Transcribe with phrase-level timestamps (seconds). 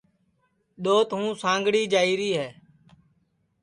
[0.83, 2.49] دؔوت ہوں سانگھڑی جائیری ہے